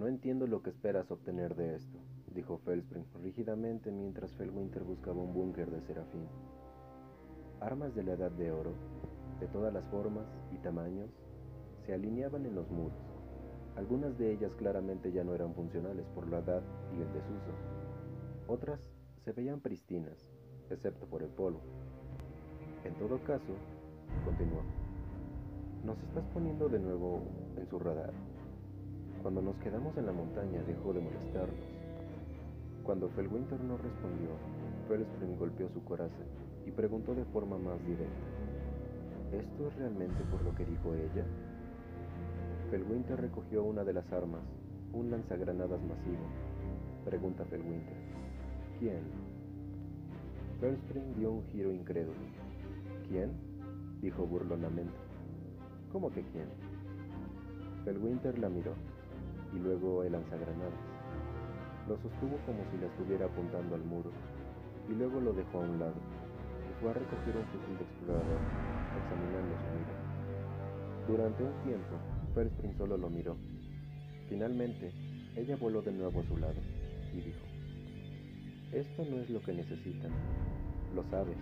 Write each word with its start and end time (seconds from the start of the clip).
No 0.00 0.08
entiendo 0.08 0.46
lo 0.46 0.62
que 0.62 0.70
esperas 0.70 1.10
obtener 1.10 1.54
de 1.54 1.74
esto, 1.74 1.98
dijo 2.34 2.56
Felspring 2.56 3.04
rígidamente 3.22 3.90
mientras 3.90 4.34
Felwinter 4.34 4.82
buscaba 4.82 5.20
un 5.20 5.34
búnker 5.34 5.70
de 5.70 5.82
Serafín. 5.82 6.26
Armas 7.60 7.94
de 7.94 8.04
la 8.04 8.12
Edad 8.14 8.30
de 8.30 8.50
Oro, 8.50 8.72
de 9.40 9.46
todas 9.48 9.74
las 9.74 9.84
formas 9.90 10.24
y 10.52 10.56
tamaños, 10.56 11.10
se 11.84 11.92
alineaban 11.92 12.46
en 12.46 12.54
los 12.54 12.70
muros. 12.70 12.96
Algunas 13.76 14.16
de 14.16 14.32
ellas 14.32 14.54
claramente 14.54 15.12
ya 15.12 15.22
no 15.22 15.34
eran 15.34 15.52
funcionales 15.52 16.06
por 16.14 16.26
la 16.28 16.38
edad 16.38 16.62
y 16.96 17.02
el 17.02 17.12
desuso. 17.12 17.52
Otras 18.48 18.80
se 19.22 19.32
veían 19.32 19.60
pristinas, 19.60 20.30
excepto 20.70 21.04
por 21.08 21.22
el 21.22 21.28
polvo. 21.28 21.60
En 22.84 22.94
todo 22.94 23.22
caso, 23.24 23.52
continuó, 24.24 24.62
nos 25.84 26.02
estás 26.04 26.24
poniendo 26.32 26.70
de 26.70 26.78
nuevo 26.78 27.20
en 27.58 27.66
su 27.66 27.78
radar. 27.78 28.14
Cuando 29.22 29.42
nos 29.42 29.56
quedamos 29.56 29.94
en 29.98 30.06
la 30.06 30.12
montaña 30.12 30.62
dejó 30.66 30.94
de 30.94 31.00
molestarnos. 31.00 31.60
Cuando 32.82 33.10
Felwinter 33.10 33.60
no 33.60 33.76
respondió, 33.76 34.30
Felspring 34.88 35.36
golpeó 35.36 35.68
su 35.68 35.84
coraza 35.84 36.24
y 36.66 36.70
preguntó 36.70 37.14
de 37.14 37.26
forma 37.26 37.58
más 37.58 37.78
directa, 37.84 39.36
¿esto 39.36 39.68
es 39.68 39.76
realmente 39.76 40.22
por 40.30 40.40
lo 40.42 40.54
que 40.54 40.64
dijo 40.64 40.94
ella? 40.94 41.24
Felwinter 42.70 43.20
recogió 43.20 43.62
una 43.62 43.84
de 43.84 43.92
las 43.92 44.10
armas, 44.10 44.40
un 44.94 45.10
lanzagranadas 45.10 45.82
masivo. 45.82 46.24
Pregunta 47.04 47.44
Felwinter, 47.44 47.96
¿quién? 48.78 49.02
Felspring 50.60 51.14
dio 51.16 51.32
un 51.32 51.44
giro 51.48 51.70
incrédulo. 51.70 52.20
¿Quién? 53.06 53.32
dijo 54.00 54.26
burlonamente. 54.26 54.96
¿Cómo 55.92 56.10
que 56.10 56.22
quién? 56.22 56.48
Felwinter 57.84 58.38
la 58.38 58.48
miró 58.48 58.72
y 59.54 59.58
luego 59.58 60.02
el 60.04 60.12
lanzagranadas. 60.12 60.80
Lo 61.88 61.96
sostuvo 61.96 62.36
como 62.46 62.62
si 62.70 62.78
la 62.78 62.86
estuviera 62.86 63.26
apuntando 63.26 63.74
al 63.74 63.84
muro 63.84 64.10
y 64.88 64.92
luego 64.94 65.20
lo 65.20 65.32
dejó 65.32 65.58
a 65.58 65.62
un 65.62 65.78
lado 65.78 65.94
y 65.94 66.80
fue 66.80 66.90
a 66.90 66.94
recoger 66.94 67.36
un 67.36 67.46
fusil 67.46 67.78
de 67.78 67.84
explorador, 67.84 68.40
examinando 68.98 69.54
su 69.56 69.68
mira. 69.78 70.10
Durante 71.08 71.42
un 71.42 71.52
tiempo, 71.64 71.96
Felspring 72.34 72.76
solo 72.78 72.96
lo 72.96 73.10
miró. 73.10 73.36
Finalmente, 74.28 74.92
ella 75.36 75.56
voló 75.56 75.82
de 75.82 75.92
nuevo 75.92 76.20
a 76.20 76.24
su 76.24 76.36
lado 76.36 76.60
y 77.12 77.20
dijo, 77.20 77.44
Esto 78.72 79.04
no 79.10 79.20
es 79.20 79.30
lo 79.30 79.40
que 79.42 79.52
necesitan, 79.52 80.12
lo 80.94 81.02
sabes. 81.10 81.36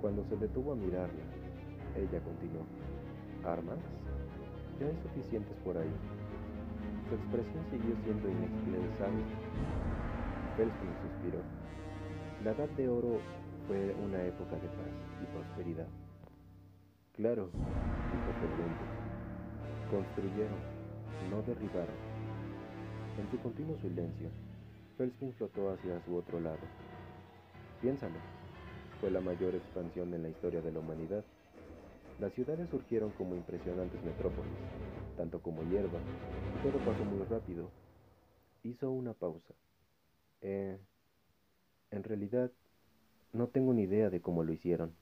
Cuando 0.00 0.24
se 0.24 0.36
detuvo 0.36 0.72
a 0.72 0.76
mirarla, 0.76 1.24
ella 1.96 2.20
continuó, 2.20 2.64
¿Armas? 3.44 3.78
Ya 4.78 4.86
hay 4.86 4.96
suficientes 5.02 5.56
por 5.62 5.76
ahí. 5.76 5.92
Su 7.10 7.16
expresión 7.16 7.64
siguió 7.72 7.96
siendo 8.04 8.28
inexplicable. 8.30 9.24
Felspring 10.56 10.94
suspiró. 11.02 11.42
La 12.44 12.52
edad 12.52 12.68
de 12.76 12.88
oro 12.88 13.18
fue 13.66 13.92
una 14.06 14.22
época 14.22 14.54
de 14.54 14.68
paz 14.68 14.94
y 15.20 15.26
prosperidad. 15.34 15.88
Claro, 17.16 17.50
dijo 17.50 18.30
Felspring. 18.38 18.76
Construyeron, 19.90 20.60
no 21.30 21.42
derribaron. 21.42 21.98
En 23.18 23.28
su 23.32 23.42
continuo 23.42 23.76
silencio, 23.78 24.28
Felspin 24.96 25.32
flotó 25.32 25.72
hacia 25.72 26.00
su 26.04 26.14
otro 26.14 26.38
lado. 26.38 26.62
Piénsalo, 27.82 28.20
fue 29.00 29.10
la 29.10 29.20
mayor 29.20 29.56
expansión 29.56 30.14
en 30.14 30.22
la 30.22 30.28
historia 30.28 30.60
de 30.60 30.70
la 30.70 30.78
humanidad. 30.78 31.24
Las 32.20 32.32
ciudades 32.34 32.68
surgieron 32.70 33.10
como 33.18 33.34
impresionantes 33.34 34.00
metrópolis, 34.04 34.52
tanto 35.16 35.40
como 35.40 35.64
hierba, 35.64 35.98
todo 36.62 36.78
pasó 36.84 37.04
muy 37.04 37.24
rápido. 37.24 37.70
Hizo 38.62 38.90
una 38.90 39.14
pausa. 39.14 39.54
Eh, 40.42 40.78
en 41.90 42.04
realidad, 42.04 42.50
no 43.32 43.48
tengo 43.48 43.72
ni 43.72 43.82
idea 43.82 44.10
de 44.10 44.20
cómo 44.20 44.44
lo 44.44 44.52
hicieron. 44.52 44.92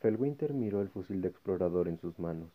Felwinter 0.00 0.52
miró 0.52 0.82
el 0.82 0.88
fusil 0.88 1.20
de 1.20 1.28
explorador 1.28 1.88
en 1.88 1.98
sus 1.98 2.18
manos. 2.18 2.50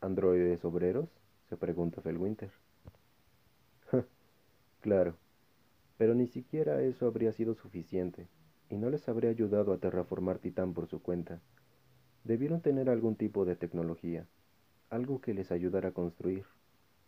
¿Androides 0.00 0.64
obreros? 0.64 1.08
se 1.48 1.56
pregunta 1.56 2.00
Felwinter. 2.00 2.52
claro, 4.80 5.16
pero 5.98 6.14
ni 6.14 6.28
siquiera 6.28 6.80
eso 6.80 7.06
habría 7.06 7.32
sido 7.32 7.54
suficiente, 7.54 8.28
y 8.68 8.76
no 8.76 8.88
les 8.88 9.08
habría 9.08 9.30
ayudado 9.30 9.72
a 9.72 9.78
terraformar 9.78 10.38
Titán 10.38 10.74
por 10.74 10.86
su 10.86 11.02
cuenta. 11.02 11.40
Debieron 12.22 12.60
tener 12.60 12.88
algún 12.88 13.16
tipo 13.16 13.44
de 13.44 13.56
tecnología, 13.56 14.28
algo 14.90 15.20
que 15.20 15.34
les 15.34 15.50
ayudara 15.50 15.88
a 15.88 15.92
construir, 15.92 16.44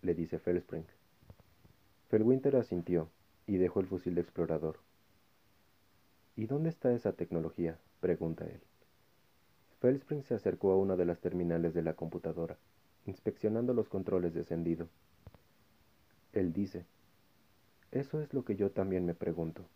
le 0.02 0.14
dice 0.14 0.38
Felspring. 0.38 0.84
Felwinter 2.08 2.56
asintió 2.56 3.08
y 3.46 3.56
dejó 3.56 3.80
el 3.80 3.86
fusil 3.86 4.14
de 4.14 4.20
explorador. 4.20 4.80
¿Y 6.36 6.46
dónde 6.46 6.68
está 6.68 6.92
esa 6.92 7.12
tecnología? 7.12 7.78
pregunta 8.00 8.44
él. 8.44 8.60
Felspring 9.80 10.22
se 10.22 10.34
acercó 10.34 10.72
a 10.72 10.76
una 10.76 10.96
de 10.96 11.06
las 11.06 11.20
terminales 11.20 11.72
de 11.74 11.82
la 11.82 11.94
computadora 11.94 12.58
inspeccionando 13.06 13.74
los 13.74 13.88
controles 13.88 14.34
de 14.34 14.40
encendido. 14.40 14.88
Él 16.32 16.52
dice, 16.52 16.86
eso 17.90 18.20
es 18.20 18.32
lo 18.32 18.44
que 18.44 18.56
yo 18.56 18.70
también 18.70 19.04
me 19.04 19.14
pregunto. 19.14 19.66